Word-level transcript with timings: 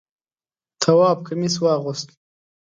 تواب 0.81 1.17
کمیس 1.27 1.55
واغوست. 1.63 2.09